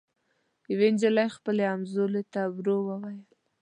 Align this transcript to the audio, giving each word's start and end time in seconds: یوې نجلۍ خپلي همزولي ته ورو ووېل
یوې 0.71 0.87
نجلۍ 0.93 1.27
خپلي 1.37 1.63
همزولي 1.71 2.23
ته 2.33 2.41
ورو 2.55 2.77
ووېل 2.85 3.21